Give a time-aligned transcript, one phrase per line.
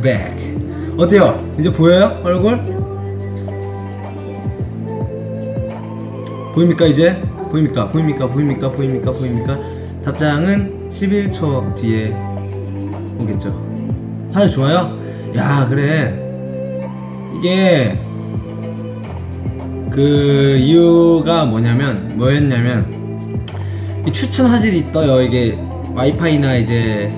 [0.00, 0.56] Back.
[0.96, 1.52] 어때요?
[1.58, 2.18] 이제 보여요?
[2.24, 2.62] 얼굴?
[6.54, 7.20] 보입니까 이제?
[7.50, 7.88] 보입니까?
[7.88, 8.26] 보입니까?
[8.26, 8.70] 보입니까?
[8.70, 9.12] 보입니까?
[9.12, 9.58] 보입니까?
[10.02, 12.16] 답장은 11초 뒤에
[13.20, 13.66] 오겠죠.
[14.30, 14.98] 사실 좋아요?
[15.36, 16.10] 야 그래
[17.36, 17.98] 이게
[19.90, 23.44] 그 이유가 뭐냐면 뭐였냐면
[24.06, 25.58] 이 추천 화질이 떠요 이게
[25.94, 27.10] 와이파이나 이제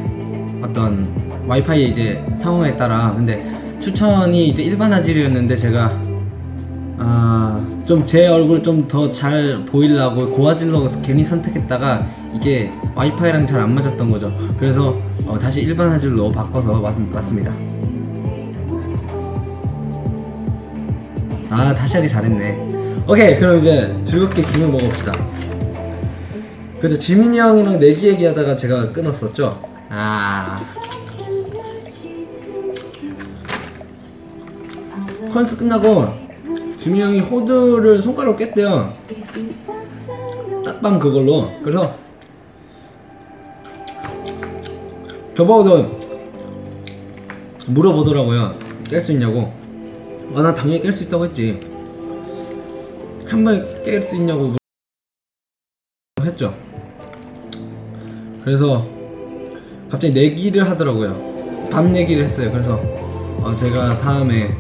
[0.61, 1.05] 어떤
[1.47, 3.11] 와이파이 이제 상황에 따라.
[3.15, 3.45] 근데
[3.81, 6.01] 추천이 이제 일반 화질이었는데 제가
[6.99, 13.75] 아 좀 제 얼굴 좀 더 잘 보이려고 고화질로 괜히 선택했다가 이게 와이파이랑 잘 안
[13.75, 14.31] 맞았던 거죠.
[14.59, 14.95] 그래서
[15.27, 17.51] 어, 다시 일반 화질로 바꿔서 왔, 왔습니다.
[21.51, 23.05] 아 다시 하기 잘했네.
[23.09, 25.13] 오케이 그럼 이제 즐겁게 김을 먹어봅시다.
[26.81, 29.59] 그래서 지민이 형이랑 내기 얘기하다가 제가 끊었었죠?
[29.89, 30.61] 아
[35.33, 36.07] 컨스 끝나고
[36.83, 38.93] 지민이 형이 호두를 손가락으로 깼대요
[40.65, 41.95] 딱밤 그걸로 그래서
[45.37, 45.99] 저보고도
[47.67, 49.53] 물어보더라고요 깰 수 있냐고
[50.35, 51.59] 아, 난 당연히 깰 수 있다고 했지.
[53.27, 54.59] 한 번에 깰 수 있냐고 물-
[56.21, 56.55] 했죠.
[58.45, 58.87] 그래서
[59.91, 61.69] 갑자기 내기를 하더라고요.
[61.71, 62.51] 밤 내기를 했어요.
[62.53, 62.77] 그래서
[63.43, 64.55] 어, 제가 다음에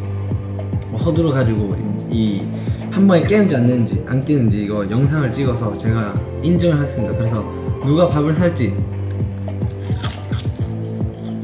[0.90, 1.76] 뭐 허두를 가지고
[2.10, 2.42] 이
[2.90, 7.14] 한 번에 깨는지 안 깨는지 안 깨는지 이거 영상을 찍어서 제가 인증을 했습니다.
[7.16, 7.44] 그래서
[7.84, 8.74] 누가 밥을 살지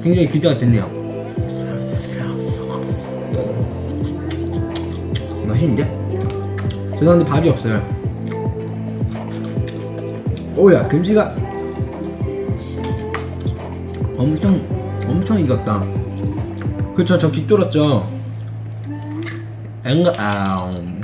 [0.03, 0.91] 굉장히 기대가 됐네요.
[5.47, 5.85] 맛있는데?
[6.99, 7.83] 죄송한데 밥이 없어요.
[10.57, 11.35] 오야 김치가
[14.17, 14.59] 엄청
[15.07, 15.85] 엄청 익었다.
[16.97, 18.01] 그쵸 저 귀 뚫었죠.
[19.85, 21.03] 앵가 아움.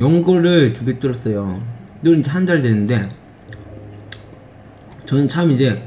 [0.00, 1.60] 연고를 두 개 뚫었어요.
[2.04, 3.08] 뚫은 지한달 됐는데
[5.06, 5.82] 저는 참 이제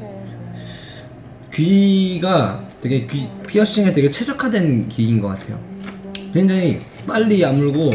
[1.54, 5.59] 귀가 되게 귀 피어싱에 되게 최적화된 귀인 것 같아요.
[6.34, 7.94] 굉장히 빨리 아물고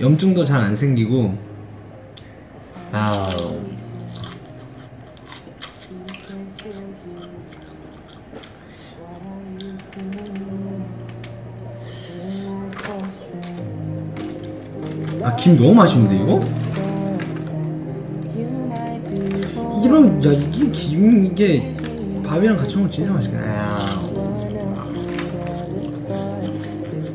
[0.00, 1.38] 염증도 잘 안 생기고
[2.92, 3.60] 아우
[15.24, 16.40] 아 김 너무 맛있는데 이거?
[19.82, 21.72] 이런 야 이게 김 이게
[22.26, 23.44] 밥이랑 같이 먹으면 진짜 맛있겠네.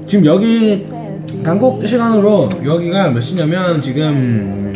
[0.07, 0.87] 지금 여기
[1.43, 4.73] 한국 시간으로 여기가 몇 시냐면 지금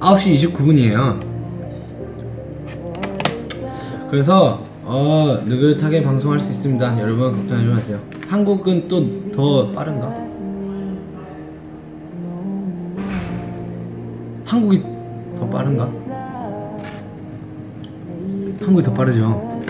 [0.00, 1.20] 9시 29분이에요.
[4.10, 7.00] 그래서 어 느긋하게 방송할 수 있습니다.
[7.00, 8.00] 여러분 걱정하지 마세요.
[8.28, 10.25] 한국은 또 더 빠른가?
[14.56, 14.82] 한국이
[15.36, 15.84] 더 빠른가?
[18.58, 19.60] 한국이 더 빠르죠.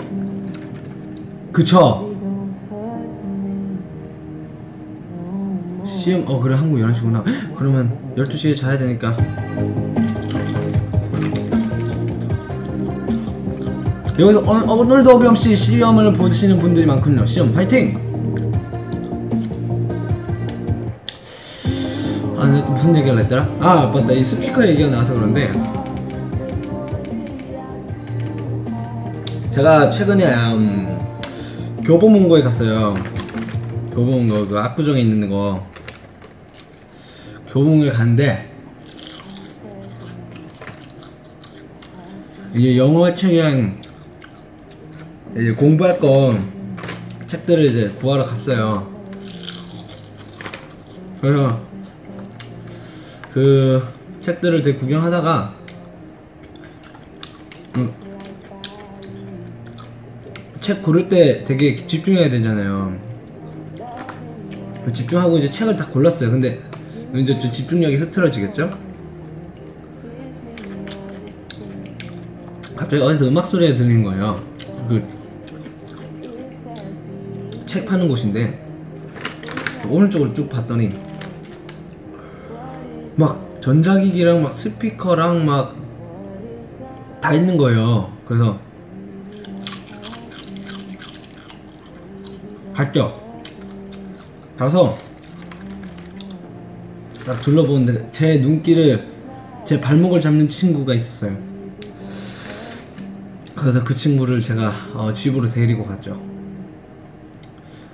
[1.51, 2.15] 그쵸?
[5.85, 7.21] 시험 어 그래 한국 11시구나.
[7.57, 9.17] 그러면 12시에 자야 되니까.
[14.17, 17.25] 여기서 어, 오늘도 어김없이 시험을 보시는 분들이 많군요.
[17.25, 18.06] 시험 화이팅!
[22.77, 23.43] 무슨 얘기를 했더라?
[23.59, 24.13] 아, 맞다.
[24.13, 25.51] 이 스피커 얘기가 나와서 그런데
[29.49, 30.99] 제가 최근에 음,
[31.83, 32.93] 교보문고에 갔어요.
[33.91, 35.65] 교보문고 그 압구정에 있는 거
[37.51, 38.47] 교보문고에 갔는데
[42.55, 43.81] 이제 영어 책이랑
[45.35, 46.37] 이제 공부할 거
[47.25, 48.87] 책들을 이제 구하러 갔어요.
[51.19, 51.59] 그래서
[53.37, 53.83] 그
[54.21, 55.53] 책들을 되게 구경하다가
[57.75, 57.91] 음,
[60.59, 62.97] 책 고를 때 되게 집중해야 되잖아요.
[64.83, 66.31] 그 집중하고 이제 책을 다 골랐어요.
[66.31, 66.59] 근데
[67.13, 68.71] 이제 좀 집중력이 흐트러지겠죠?
[72.75, 74.41] 갑자기 어디서 음악 소리가 들리는 거예요.
[74.89, 75.17] 그
[77.67, 78.59] 책 파는 곳인데
[79.87, 80.89] 오른쪽으로 쭉 봤더니
[83.17, 85.87] 막 전자기기랑 막 스피커랑 막
[87.27, 88.11] 다 있는 거예요.
[88.25, 88.59] 그래서
[92.73, 93.21] 갔죠.
[94.57, 94.97] 가서
[97.25, 99.07] 딱 둘러보는데 제 눈길을
[99.65, 101.35] 제 발목을 잡는 친구가 있었어요.
[103.55, 106.21] 그래서 그 친구를 제가 어, 집으로 데리고 갔죠.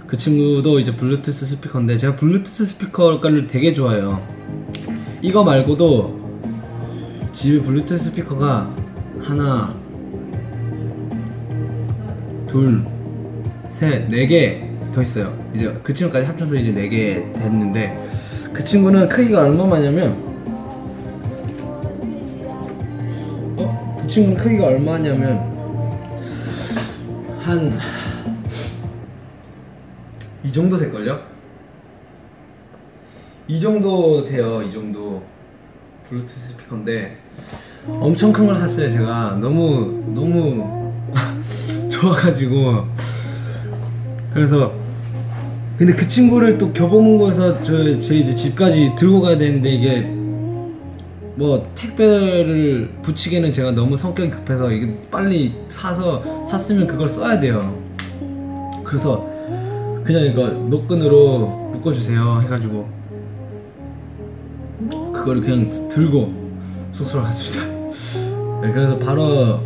[0.05, 4.21] 그 친구도 이제 블루투스 스피커인데 제가 블루투스 스피커를 되게 좋아해요.
[5.23, 6.21] 이거 말고도
[7.33, 8.75] 집에 블루투스 스피커가
[9.21, 9.73] 하나,
[12.47, 12.81] 둘,
[13.71, 15.33] 셋, 네 개 더 있어요.
[15.55, 17.97] 이제 그 친구까지 합쳐서 이제 네 개 됐는데
[18.53, 20.11] 그 친구는 크기가 얼마냐면
[23.57, 23.97] 어?
[23.99, 25.39] 그 친구는 크기가 얼마냐면
[27.41, 27.73] 한
[30.45, 31.19] 이 정도 될걸요?
[33.53, 34.63] 이 정도 돼요.
[34.63, 35.21] 이 정도
[36.09, 37.15] 블루투스 스피커인데
[37.87, 38.89] 엄청 큰 걸 샀어요.
[38.89, 40.91] 제가 너무 너무
[41.87, 42.85] 좋아가지고
[44.33, 44.73] 그래서
[45.77, 50.01] 근데 그 친구를 또 교보문고에서 저, 제 이제 집까지 들고 가야 되는데 이게
[51.35, 57.79] 뭐 택배를 붙이기에는 제가 너무 성격이 급해서 이게 빨리 사서 샀으면 그걸 써야 돼요.
[58.83, 59.29] 그래서
[60.03, 63.02] 그냥 이거 노끈으로 묶어주세요 해가지고
[65.23, 66.33] 그거를 그냥 드- 들고
[66.91, 67.65] 숙소로 갔습니다.
[68.61, 69.23] 네, 그래서 바로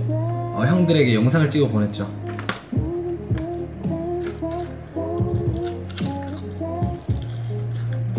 [0.08, 2.08] 어, 형들에게 영상을 찍어 보냈죠.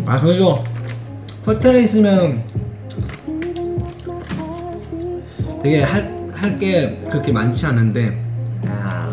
[0.05, 0.63] 아 그죠
[1.45, 2.43] 호텔에 있으면
[5.61, 8.15] 되게 할 할 게 그렇게 많지 않은데
[8.65, 9.09] 아,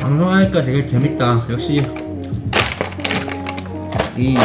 [0.00, 1.82] 방송하니까 되게 재밌다 역시
[4.16, 4.38] 이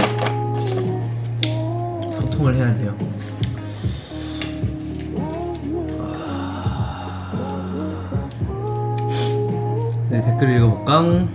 [2.36, 2.96] 소통을 해야 돼요
[10.10, 11.28] 네 댓글 읽어볼까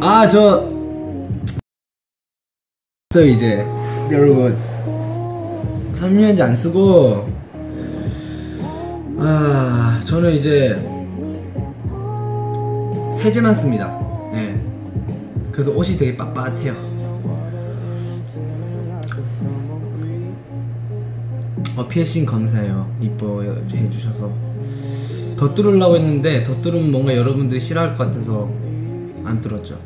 [0.00, 0.78] 아 저
[3.10, 3.66] 저 이제
[4.10, 4.56] 여러분
[5.92, 7.26] 섬유유연제 안 쓰고
[9.18, 10.76] 아 저는 이제
[13.14, 13.98] 세제만 씁니다.
[14.34, 14.54] 예.
[15.50, 16.87] 그래서 옷이 되게 빳빳해요.
[21.78, 22.90] 어 피어싱 감사해요.
[23.00, 24.32] 이뻐 해 주셔서
[25.36, 28.50] 더 뚫으려고 했는데 더 뚫으면 뭔가 여러분들이 싫어할 것 같아서
[29.24, 29.78] 안 뚫었죠.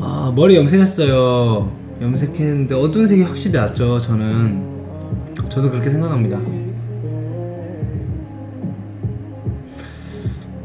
[0.00, 1.70] 아 머리 염색했어요.
[2.02, 4.00] 염색했는데 어두운 색이 확실히 낫죠.
[4.00, 4.60] 저는
[5.48, 6.40] 저도 그렇게 생각합니다.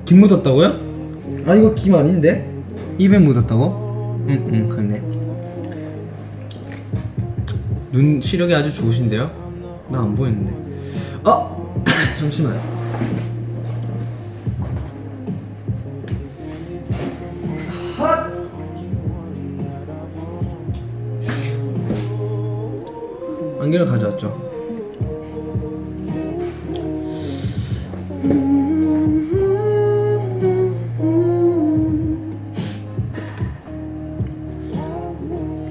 [0.05, 1.45] 김 묻었다고요?
[1.45, 2.51] 아 이거 김 아닌데?
[2.97, 4.19] 입에 묻었다고?
[4.27, 5.12] 응응 그렇네.
[7.93, 9.85] 눈 시력이 아주 좋으신데요?
[9.89, 10.51] 나 안 보이는데.
[11.23, 11.83] 어
[12.19, 12.59] 잠시만.
[23.59, 24.51] 안경을 가져왔죠.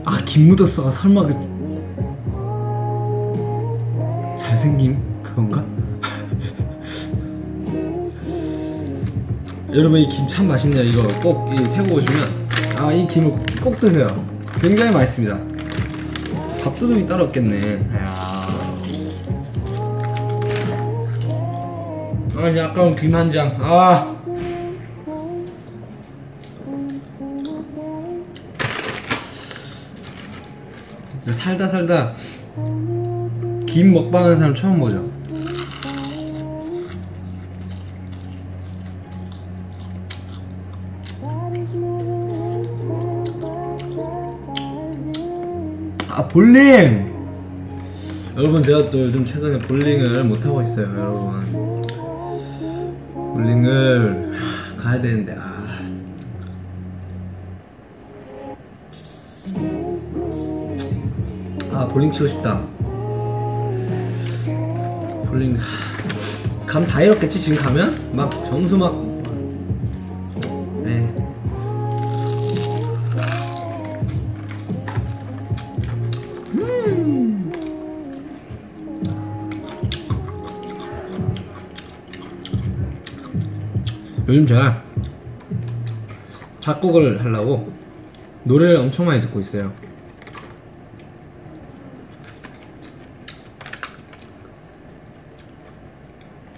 [0.05, 1.35] 아, 김 묻었어가 설마 그
[9.75, 10.83] 여러분 이 김 참 맛있네요.
[10.85, 13.33] 이거 꼭 이 태국 오시면 아 이 김을
[13.63, 14.07] 꼭 드세요.
[14.61, 15.39] 굉장히 맛있습니다.
[16.63, 17.81] 밥도둑이 따로 없겠네.
[22.37, 23.57] 아, 이 아까운 김 한 장.
[23.61, 24.15] 아.
[31.23, 32.13] 진짜 살다 살다
[33.67, 35.12] 김 먹방하는 사람 처음 보죠.
[46.15, 47.11] 아 볼링!
[48.37, 51.83] 여러분 제가 또 요즘 최근에 볼링을 못 하고 있어요, 여러분.
[53.33, 55.81] 볼링을 하, 가야 되는데 아.
[61.73, 62.61] 아 볼링 치고 싶다.
[65.29, 65.57] 볼링
[66.67, 69.22] 감다 잃었겠지 지금 가면 막 점수 막.
[84.33, 84.83] 요즘 제가
[86.61, 87.71] 작곡을 하려고
[88.45, 89.71] 노래를 엄청 많이 듣고 있어요.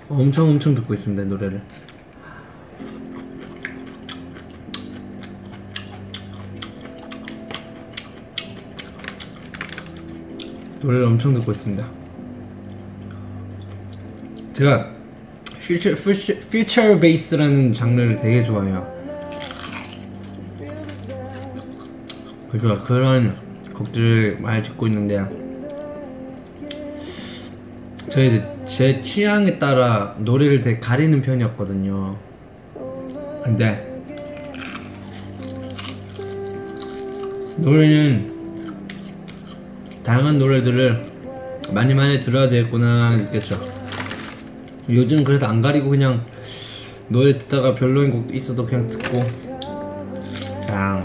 [0.08, 1.60] 엄청 엄청 듣고 있습니다 노래를.
[10.80, 11.84] 노래를 엄청 듣고 있습니다.
[14.52, 14.93] 제가
[15.66, 18.92] 퓨처 퓨처 퓨처 베이스라는 장르를 되게 좋아해요.
[22.52, 23.36] 그러니까 그런
[23.72, 25.24] 곡들을 많이 듣고 있는데
[28.08, 32.16] 이제 제 취향에 따라 노래를 되게 가리는 편이었거든요.
[33.42, 34.02] 근데
[37.56, 38.32] 노래는
[40.02, 41.12] 다양한 노래들을
[41.72, 43.73] 많이 많이 들어야 되겠구나 느꼈죠.
[44.88, 46.24] 요즘 그래서 안 가리고 그냥
[47.08, 49.24] 노래 듣다가 별로인 곡 있어도 그냥 듣고
[50.66, 51.04] 그냥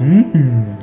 [0.00, 0.78] 음.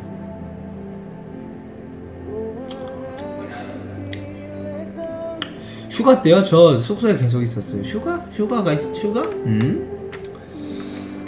[5.89, 6.43] 휴가 때요?
[6.43, 7.81] 저 숙소에 계속 있었어요.
[7.81, 8.17] 휴가?
[8.33, 9.21] 휴가가 있- 휴가?
[9.21, 10.11] 음?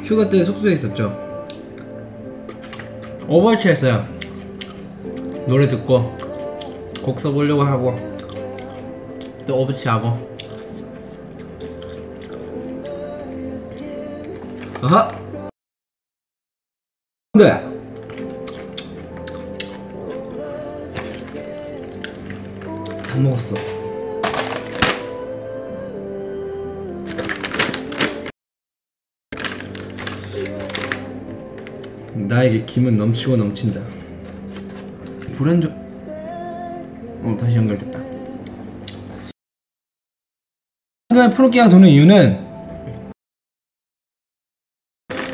[0.03, 1.28] 휴가 때 숙소에 있었죠.
[3.29, 4.07] 오버워치 했어요.
[5.47, 6.17] 노래 듣고
[7.03, 7.95] 곡 써보려고 하고
[9.45, 10.17] 또 오버워치 하고.
[14.81, 15.08] 아하.
[32.71, 33.81] 김은 넘치고 넘친다.
[35.35, 35.71] 불안정.
[37.23, 37.99] 어 다시 연결됐다.
[41.09, 42.47] 안경에 푸른기가 도는 이유는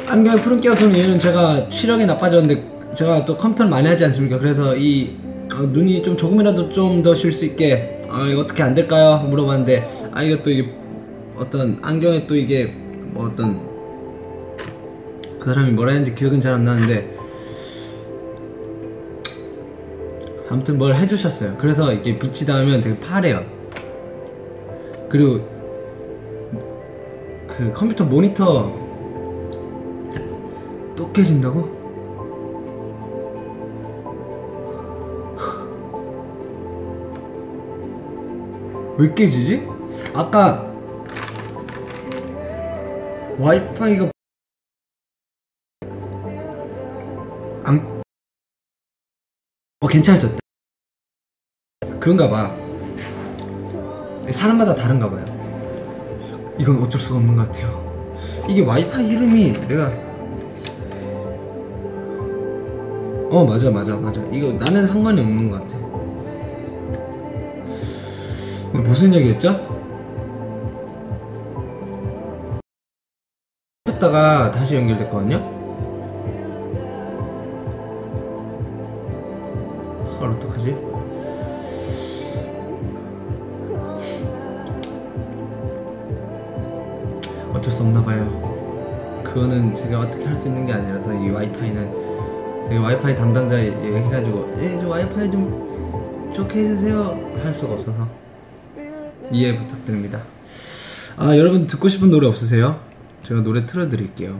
[0.08, 4.39] 안경에 푸른기가 도는 이유는 제가 시력이 나빠졌는데 제가 또 컴퓨터를 많이 하지 않습니까?
[4.39, 5.18] 그래서 이
[5.54, 9.18] 어, 눈이 좀 조금이라도 좀 더 쉴 수 있게 아 이거 어떻게 안 될까요?
[9.30, 10.74] 물어봤는데 아 이게 또 이게
[11.36, 12.65] 어떤 안경에 또 이게
[13.13, 13.75] 뭐 어떤
[15.39, 17.14] 그 사람이 뭐라 했는지 기억은 잘 안 나는데
[20.50, 21.58] 아무튼 뭘 해주셨어요.
[21.58, 23.44] 그래서 이게 빛이 닿으면 되게 파래요.
[25.10, 25.40] 그리고
[27.48, 28.72] 그 컴퓨터 모니터
[30.96, 31.84] 또 깨진다고?
[38.98, 39.68] 왜 깨지지?
[40.14, 40.72] 아까
[43.40, 44.12] 와이파이가
[47.64, 47.95] 안...
[49.86, 50.39] 어 괜찮아졌다.
[52.00, 52.51] 그런가 봐.
[54.32, 55.24] 사람마다 다른가 봐요.
[56.58, 57.86] 이건 어쩔 수가 없는 것 같아요.
[58.50, 59.92] 이게 와이파이 이름이 내가
[63.30, 64.20] 어 맞아 맞아 맞아.
[64.32, 65.77] 이거 나는 상관이 없는 것 같아.
[68.74, 69.51] 무슨 얘기했죠?
[73.88, 75.54] 했다가 다시 연결됐거든요
[87.55, 88.25] 어쩔 수 없나 봐요.
[89.24, 92.05] 그거는 제가 어떻게 할 수 있는 게 아니라서 이 와이파이는
[92.74, 98.07] 이 와이파이 담당자 얘기해가지고 예, 저 와이파이 좀 좋게 해주세요 할 수가 없어서
[99.31, 100.21] 이해 부탁드립니다.
[101.17, 102.79] 아 여러분 듣고 싶은 노래 없으세요?
[103.24, 104.39] 제가 노래 틀어드릴게요.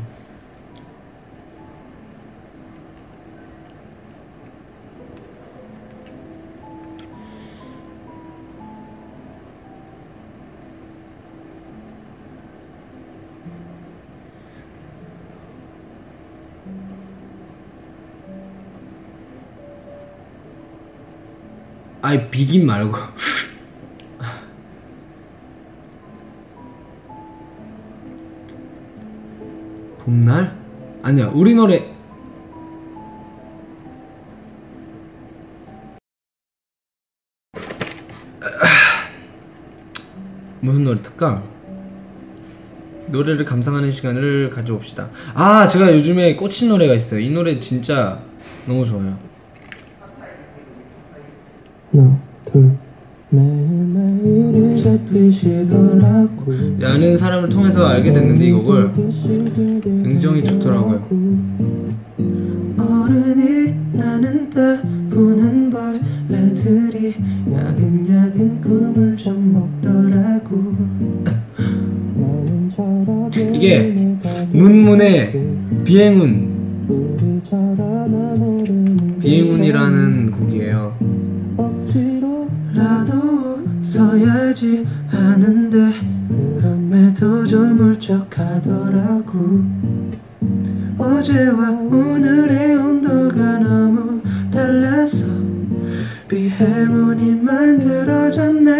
[22.06, 22.96] 아이 비긴 말고
[30.06, 30.56] 봄날?
[31.02, 31.96] 아니야 우리 노래
[40.62, 41.42] 무슨 노래 틀까?
[43.08, 45.10] 노래를 감상하는 시간을 가져봅시다.
[45.36, 47.20] 아, 제가 요즘에 꽂힌 노래가 있어요.
[47.20, 48.22] 이 노래 진짜
[48.68, 49.35] 너무 좋아요.
[51.96, 52.72] 하나 둘
[53.30, 58.92] 매일매일이 잡히시더라고 아는 사람을 통해서 알게 됐는데 이 곡을
[60.04, 61.02] 굉장히 좋더라고요.
[62.78, 67.16] 어른이 나는 따분한 벌레들이
[67.50, 70.75] 야금야금 꿈을 좀 먹더라고
[73.54, 74.18] 이게
[74.52, 75.32] 문문의
[75.86, 76.54] 비행운
[79.22, 81.14] 비행운이라는 곡이에요.
[83.96, 85.94] 써야지 하는데
[86.58, 89.64] 그럼에도 좀 울적하더라고.
[90.98, 94.22] 어제와 오늘의 온도가 너무
[94.52, 95.25] 달라서
[96.28, 98.74] 비행운이 만들어졌네.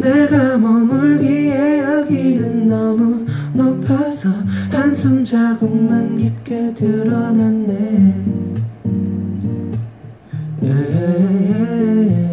[0.00, 4.28] 내가 머물기에 여기는 너무 높아서
[4.70, 8.22] 한숨 자국만 깊게 드러났네.
[10.60, 12.25] 라겨운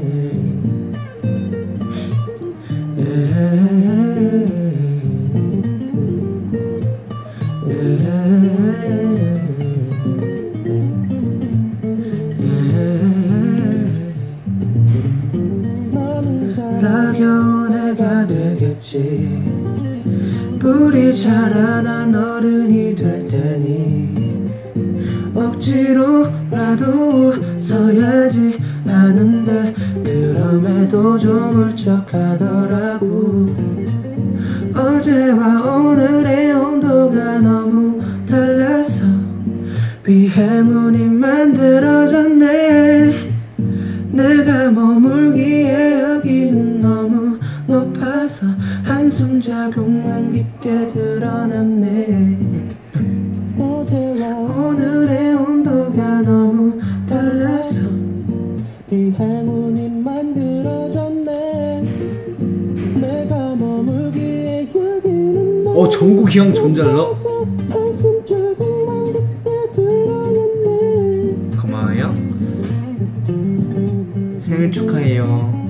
[74.64, 75.64] 생일 축하해요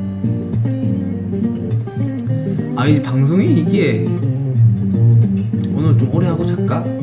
[2.75, 4.05] 아 이 방송이 이게
[5.75, 6.83] 오늘 좀 오래 하고 잘까?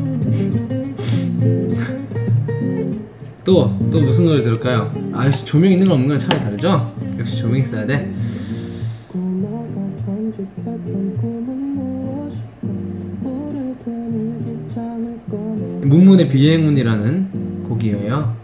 [3.43, 4.91] 또, 또 무슨 노래 들을까요?
[5.13, 6.93] 아, 역시 조명 있는 거 없는 건 차라리 다르죠?
[7.17, 8.13] 역시 조명 있어야 돼.
[15.83, 18.35] 문문의 비행운이라는 곡이에요.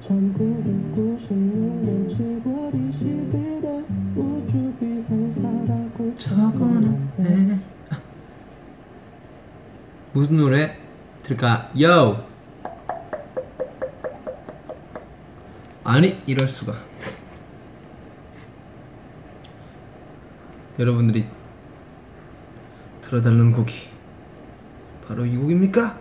[10.17, 10.75] 무슨 노래
[11.21, 12.25] 들을까요?
[15.84, 16.73] 아니 이럴 수가.
[20.80, 21.27] 여러분들이
[23.01, 23.73] 들어달라는 곡이
[25.08, 25.99] 바로 이 곡입니까?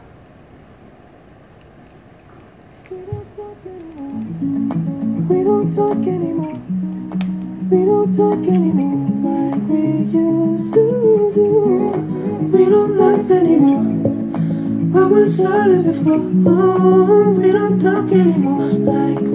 [15.29, 19.26] Silent before oh, We don't talk anymore like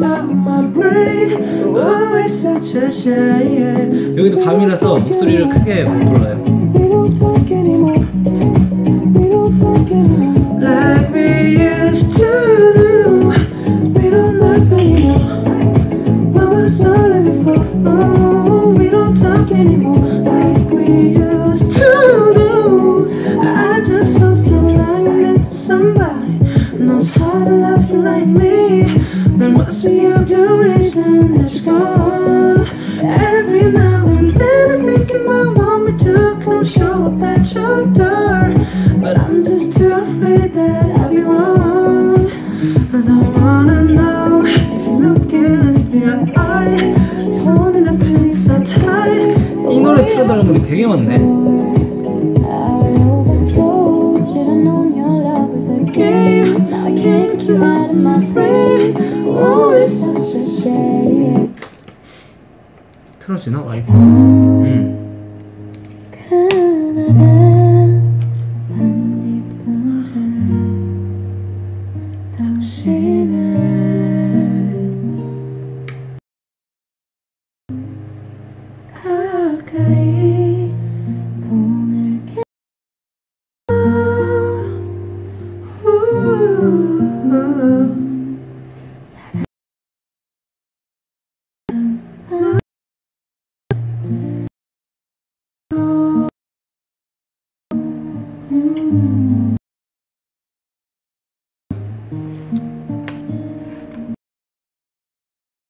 [0.00, 1.36] you out of my brain
[1.76, 6.44] Oh, it's such a shame 여기도 밤이라서 목소리를 크게 못 불러요.
[6.74, 7.98] We don't talk anymore.
[9.14, 10.60] We don't talk anymore.
[10.60, 13.32] Like we used to do.
[13.94, 15.18] We don't laugh anymore.
[16.32, 17.58] What was all of it for?
[17.86, 20.13] Oh, we don't talk anymore.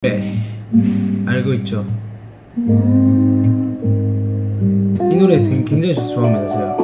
[0.02, 0.42] 네
[1.26, 1.86] 알고 있죠.
[2.58, 2.62] 이
[5.16, 6.83] 노래 되게 굉장히 좋아합니다 제가.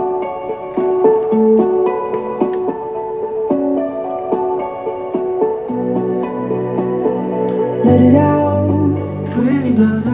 [9.80, 10.09] When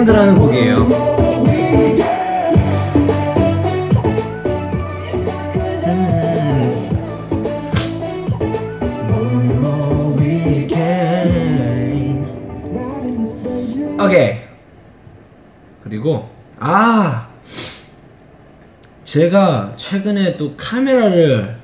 [0.00, 0.88] Weekend라는 곡이에요.
[10.68, 12.24] Daydream.
[14.00, 14.38] 오케이.
[15.84, 17.28] 그리고 아
[19.04, 21.60] 제가 최근에 또 카메라를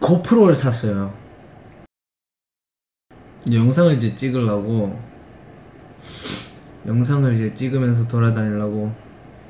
[0.00, 1.21] 고프로를 샀어요.
[3.50, 5.00] 영상을 이제 찍으려고
[6.86, 8.92] 영상을 이제 찍으면서 돌아다니려고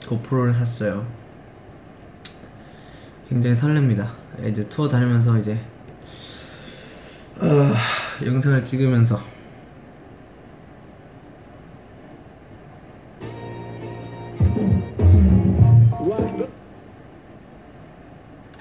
[0.08, 1.06] 고프로를 샀어요.
[3.28, 4.10] 굉장히 설렙니다.
[4.46, 5.58] 이제 투어 다니면서 이제
[7.38, 9.20] 어, 영상을 찍으면서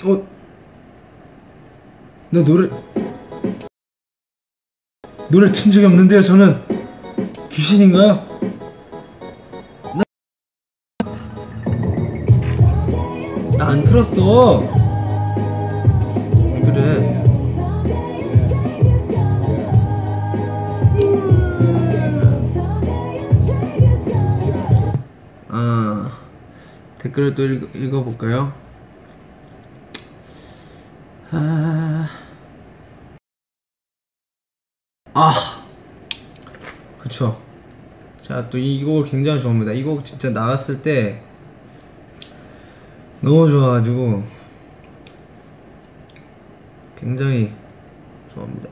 [0.03, 0.27] 어?
[2.31, 2.69] 나 노래
[5.31, 6.61] 노래 튼 적이 없는데요 저는
[7.49, 8.29] 귀신인가요?
[9.95, 10.03] 나
[13.71, 14.59] 안 틀었어
[16.35, 17.23] 왜 그래
[25.47, 26.11] 아
[26.99, 28.53] 댓글을 또 읽, 읽어볼까요?
[31.31, 31.80] 아,
[35.13, 35.31] 아,
[36.99, 37.39] 그쵸.
[38.21, 39.73] 자, 또 이 곡을 굉장히 좋아합니다.
[39.73, 41.21] 이 곡 진짜 나갔을 때
[43.19, 44.23] 너무 좋아가지고
[46.99, 47.51] 굉장히
[48.33, 48.69] 좋아합니다.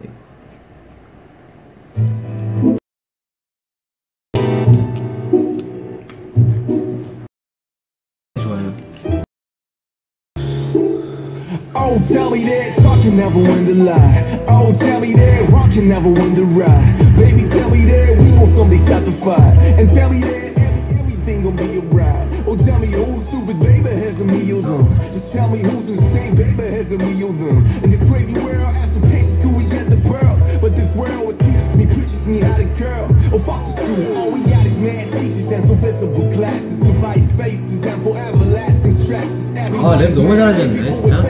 [11.89, 14.45] Oh, tell me that talk can never win the lie.
[14.47, 16.93] Oh, tell me that rock can never win the ride.
[17.17, 19.57] Baby, tell me that we gon' someday stop the fight.
[19.73, 22.29] And tell me that every, everything gon' be alright.
[22.45, 24.85] Oh, tell me who's stupid, baby, has a me or them.
[25.09, 27.65] Just tell me who's insane, baby, has a me or them.
[27.81, 30.37] In this crazy world, after patience, could we get the pearl?
[30.61, 33.07] But this world was teaches me, preaches me how to curl.
[33.31, 34.17] Oh, fuck the school.
[34.17, 36.79] All we got is mad teachers and some visible classes.
[36.81, 39.55] Divide spaces and for everlasting stresses.
[39.81, 41.21] 아, 랩 너무 잘하셨네, 진짜.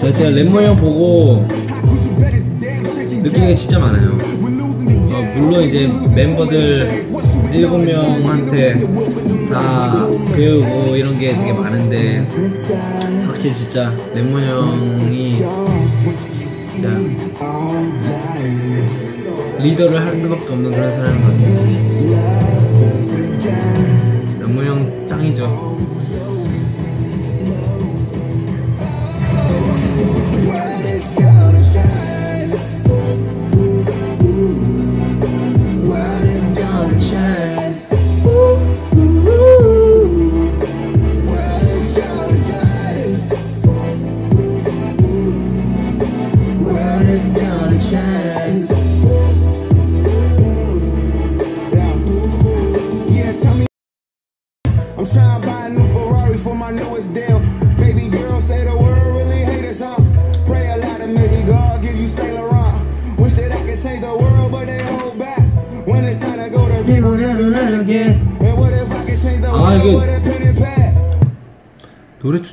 [0.00, 1.46] 제가 진짜 랩모 형 보고
[3.22, 4.12] 느끼는 게 진짜 많아요.
[4.12, 7.04] 어, 물론 이제 멤버들
[7.52, 8.76] 일곱 명한테
[9.52, 12.24] 다 배우고 이런 게 되게 많은데
[13.26, 15.44] 확실히 진짜 랩모 형이
[16.72, 16.88] 진짜
[19.58, 21.50] 리더를 할 수밖에 없는 그런 사람인 것 같아요.
[24.40, 25.89] 랩모 형 짱이죠.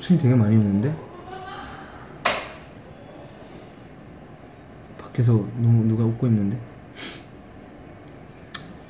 [0.08, 0.96] 추천이 되게 많이 오는데
[4.98, 6.58] 밖에서 너무 누가 웃고 있는데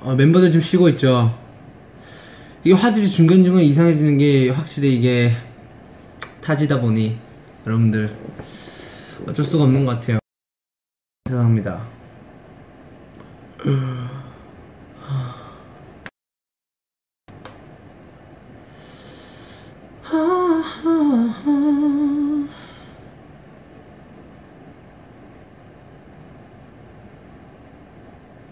[0.01, 1.35] 아, 멤버들 좀 쉬고 있죠
[2.63, 5.31] 이게 화질이 중간중간 이상해지는 게 확실히 이게
[6.41, 7.17] 타지다 보니
[7.65, 8.15] 여러분들
[9.27, 10.19] 어쩔 수가 없는 것 같아요.
[11.27, 11.85] 죄송합니다.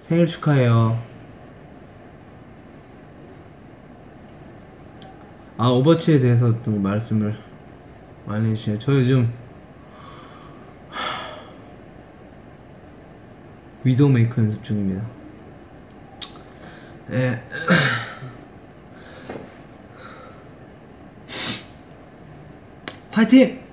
[0.05, 1.01] 생일 축하해요.
[5.57, 7.35] 아 오버워치에 대해서 또 말씀을
[8.27, 8.77] 많이 해주시네요.
[8.77, 9.33] 저 요즘
[13.83, 15.03] 위도우메이커 연습 중입니다.
[17.09, 17.41] 예.
[23.09, 23.64] 파이팅!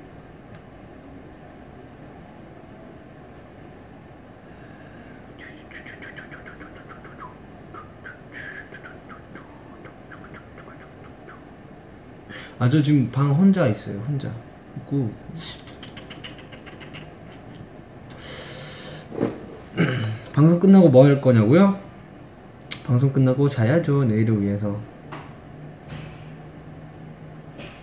[12.63, 14.31] 아 저 지금 방 혼자 있어요 혼자
[14.77, 15.11] 있고
[20.33, 21.81] 방송 끝나고 뭐 할 거냐고요?
[22.87, 24.79] 방송 끝나고 자야죠 내일을 위해서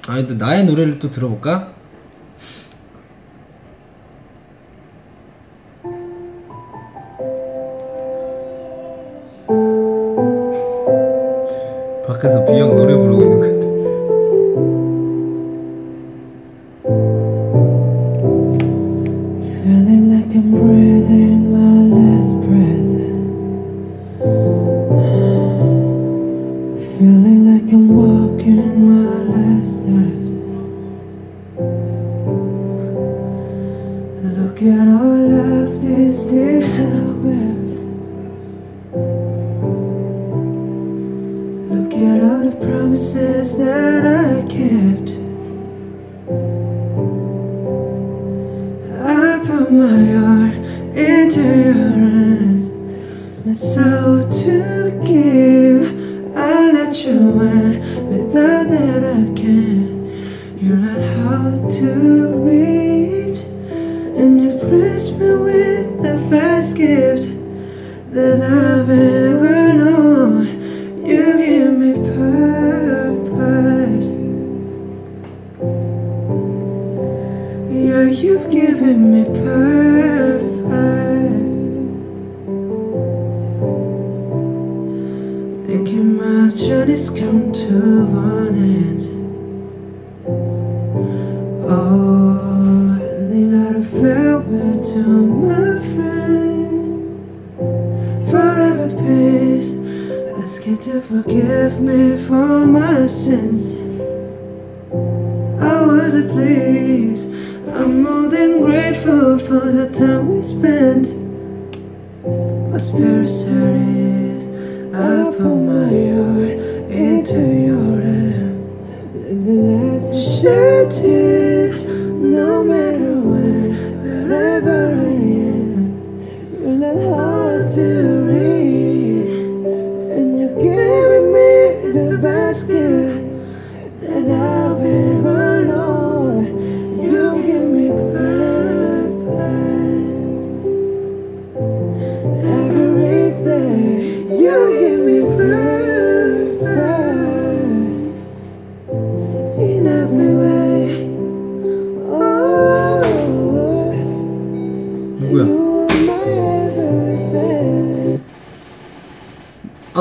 [0.07, 1.73] 아니 또 나의 노래를 또 들어볼까?
[12.07, 12.93] 밖에서 비형 노래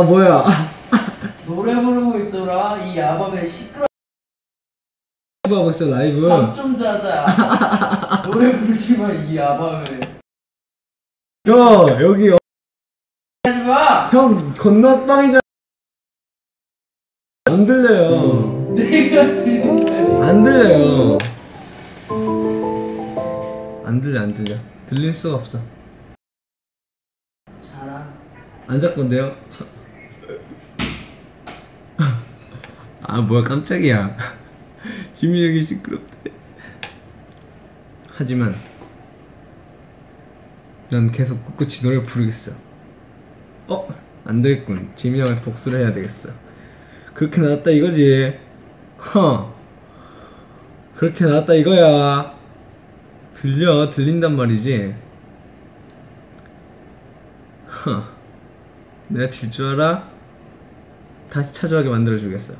[0.08, 0.42] 뭐야?
[1.44, 2.78] 노래 부르고 있더라.
[2.78, 3.86] 이 야밤에 시끄러
[5.44, 6.26] 라이브 하고 있어 라이브.
[6.26, 7.26] 잠좀 자자.
[8.24, 10.00] 노래 부르지 마 이 야밤에.
[11.46, 12.30] 저 여기
[13.44, 14.08] 하지 마!
[14.08, 15.40] 형 건너방이잖아.
[17.44, 18.74] 안 들려요.
[18.74, 21.18] 내가 들린다 안 들려요.
[23.84, 24.56] 안 들려 안 들려.
[24.86, 25.58] 들릴 수가 없어.
[27.70, 28.10] 자라.
[28.66, 29.36] 안 잡건데요?
[33.08, 34.16] 아 뭐야 깜짝이야.
[35.14, 36.30] 지민이 형이 시끄럽대.
[38.10, 38.54] 하지만
[40.90, 42.52] 난 계속 꿋꿋이 노래 부르겠어.
[43.68, 43.88] 어?
[44.26, 44.92] 안 되겠군.
[44.94, 46.30] 지민이 형한테 복수를 해야 되겠어.
[47.14, 48.38] 그렇게 나왔다 이거지.
[49.14, 49.54] 허.
[50.98, 52.36] 그렇게 나왔다 이거야.
[53.32, 53.88] 들려.
[53.88, 54.94] 들린단 말이지.
[57.86, 58.04] 허.
[59.08, 60.10] 내가 질 줄 알아?
[61.30, 62.54] 다시 차주하게 만들어 주겠어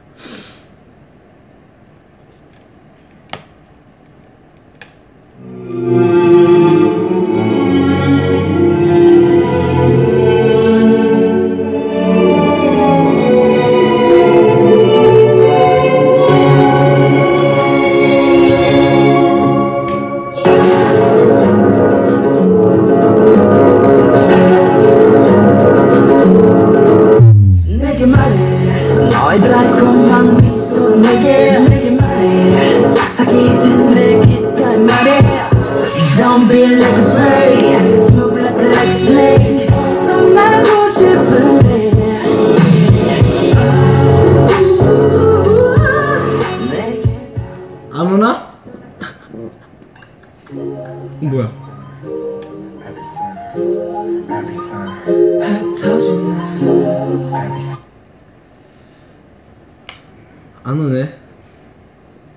[60.68, 61.18] 안 오네.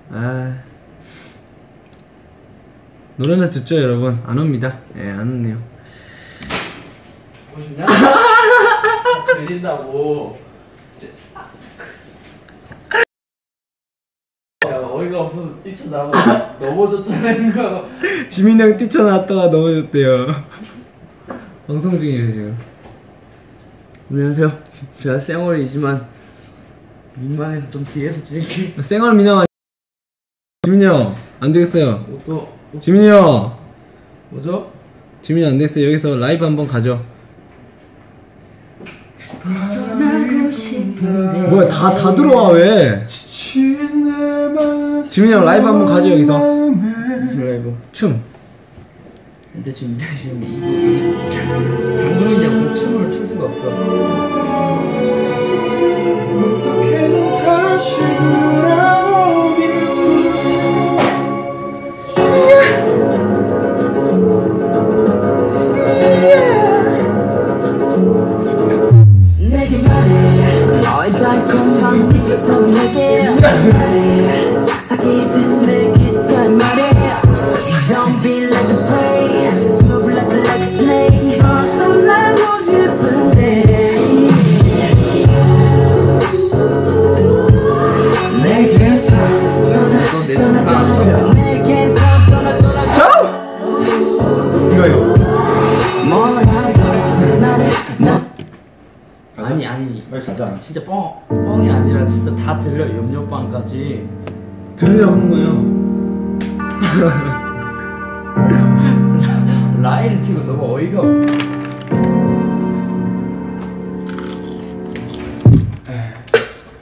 [0.10, 0.64] 아
[3.18, 4.24] 노래는 듣죠 여러분?
[4.26, 4.80] 안 옵니다.
[4.98, 5.62] 예, 안 오네요.
[7.54, 7.86] 보시냐?
[9.36, 10.40] 들린다고.
[14.66, 16.12] 야 어이가 없어서 뛰쳐나고
[16.62, 17.90] 넘어졌잖아 이거.
[18.32, 20.28] 지민이 형 뛰쳐나왔다가 넘어졌대요.
[21.68, 22.58] 방송 중이에요 지금.
[24.10, 24.58] 안녕하세요.
[25.04, 26.21] 제가 쌩얼이지만
[27.16, 28.82] 민망해서 좀 뒤에서 찍을게.
[28.82, 29.44] 쌩얼 민영
[30.64, 32.06] 지민이 형 안 되겠어요.
[32.26, 33.58] 또 지민이 형
[34.30, 34.72] 뭐죠?
[35.24, 35.88] 지민이 안 되겠어요.
[35.88, 37.04] 여기서 라이브 한번 가죠.
[41.50, 43.06] 뭐야 다 다 들어와 왜?
[43.08, 44.12] 지민이
[45.34, 46.40] 형 라이브 한번 가죠 여기서.
[47.32, 47.76] 드라이브.
[47.92, 48.22] 춤.
[49.52, 51.30] 근데 지금 지금 이거 이
[51.98, 54.21] 장군인이 없어 춤을 출 수가 없어.
[57.82, 58.41] 어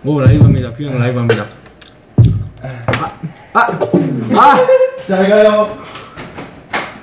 [0.05, 0.73] 오 라이브합니다.
[0.73, 1.43] 뷔 형 라이브합니다.
[2.61, 2.69] 아,
[3.53, 4.67] 아, 아!
[5.07, 5.77] 잘 가요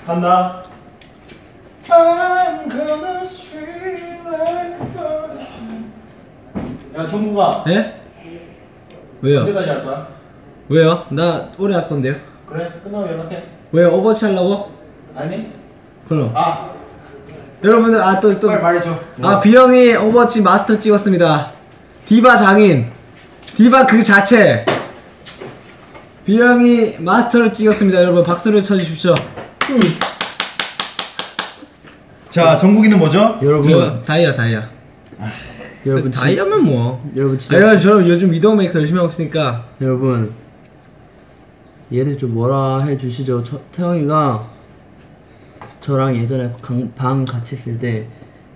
[0.06, 0.62] 간다
[1.88, 3.22] I'm gonna
[4.24, 5.16] like a
[6.96, 8.00] 야 정국아 예?
[9.22, 9.40] 왜요?
[9.40, 10.08] 언제까지 할 거야?
[10.68, 11.04] 왜요?
[11.10, 12.14] 나 오래 할 건데요.
[12.48, 13.88] 그래 끝나면 연락해 왜요?
[13.94, 14.70] 오버워치 하려고?
[15.14, 15.52] 아니?
[16.08, 16.32] 그럼.
[16.34, 16.70] 아
[17.64, 18.48] 여러분들 아또 또.
[18.48, 21.55] 빨리 말해줘 아 뷔 형이 오버워치 마스터 찍었습니다.
[22.06, 22.86] 디바 장인.
[23.42, 24.64] 디바 그 자체.
[26.24, 28.00] 뷔 형이 마스터를 찍었습니다.
[28.02, 29.14] 여러분 박수를 쳐주십시오.
[32.30, 33.38] 자 정국이는 뭐죠?
[33.42, 34.62] 여러분 저 다이아 다이아.
[35.86, 37.10] 여러분 진- 다이아면 뭐.
[37.16, 40.32] 여러분 진짜 아니요 저 요즘 위도우 메이커 열심히 하고 있으니까 여러분
[41.92, 43.44] 얘들 좀 뭐라 해주시죠.
[43.44, 44.50] 저, 태형이가
[45.80, 48.06] 저랑 예전에 강, 방 같이 있을 때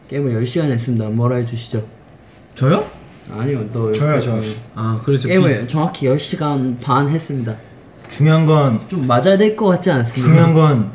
[0.08, 1.06] 게임을 10시간 했습니다.
[1.06, 1.84] 뭐라 해주시죠.
[2.56, 2.84] 저요?
[3.32, 4.40] 아니요 너 저요, 저.
[4.74, 5.28] 아 그렇죠.
[5.28, 7.54] 게임을 정확히 10시간 반 했습니다.
[8.10, 10.20] 중요한 건 좀 맞아야 될 것 같지 않습니까?
[10.28, 10.92] 중요한 건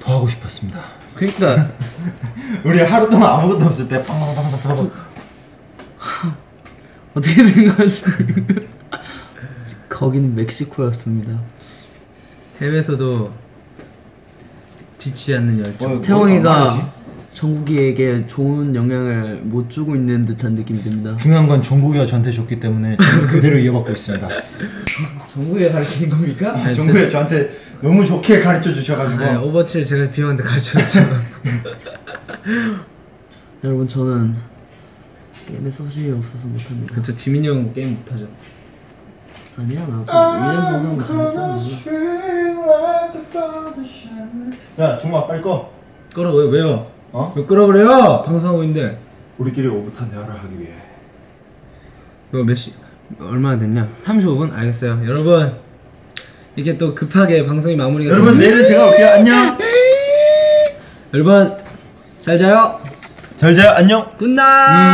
[0.00, 0.80] 더 하고 싶었습니다
[1.16, 1.68] 그러니까
[2.62, 4.90] 우리 하루 동안 아무것도 없을 때 팡팡팡팡
[7.14, 8.04] 어떻게 된 거지?
[9.88, 11.40] 거긴 멕시코였습니다.
[12.60, 13.32] 해외에서도
[14.98, 15.96] 지치지 않는 열정.
[15.96, 16.92] 어, 태형이가
[17.36, 21.14] 정국이에게 좋은 영향을 못 주고 있는 듯한 느낌이 듭니다.
[21.18, 24.26] 중요한 건 정국이가 저한테 줬기 때문에 저는 그대로 이어받고 있습니다
[25.28, 26.54] 정국이가 가르치는 겁니까?
[26.56, 27.50] 아니, 정국이가 저한테
[27.82, 31.00] 너무 좋게 가르쳐 주셔가지고 네, 오버워치를 제가 뷔 형한테 가르쳐 줬죠.
[33.64, 34.34] 여러분 저는
[35.46, 36.94] 게임에 소질이 없어서 못합니다.
[36.94, 38.26] 그쵸 지민이 형 게임 못하죠.
[39.58, 41.56] 아니야 나도 1년 정도는 잘했잖아.
[44.78, 45.70] 야 인마 빨리 꺼
[46.14, 46.95] 끄라 왜 왜요?
[47.18, 47.32] 어?
[47.34, 48.22] 왜 끄라 그래요?
[48.26, 48.98] 방송하고 있는데.
[49.38, 50.72] 우리끼리 오붓한 대화를 하기 위해
[52.30, 52.74] 그거 몇 시?
[53.18, 53.88] 얼마나 됐냐?
[54.04, 54.52] 35분?
[54.54, 55.00] 알겠어요.
[55.06, 55.54] 여러분
[56.56, 59.08] 이게 또 급하게 방송이 마무리가 여러분 내일은 제가 올게요.
[59.08, 59.58] 안녕.
[61.14, 61.56] 여러분
[62.20, 62.80] 잘 자요.
[63.38, 63.70] 잘 자요.
[63.70, 64.10] 안녕.
[64.18, 64.86] good night.